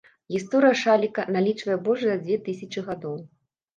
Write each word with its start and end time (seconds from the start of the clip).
Гісторыя 0.35 0.77
шаліка, 0.83 1.25
налічвае 1.37 1.77
больш 1.89 2.01
за 2.07 2.17
дзве 2.25 2.41
тысячы 2.49 2.79
гадоў. 2.89 3.15